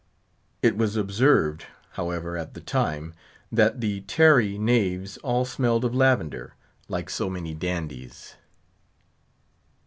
[0.63, 3.13] It was observed, however at the time,
[3.51, 6.55] that the tarry knaves all smelled of lavender,
[6.87, 8.33] like so many dandies.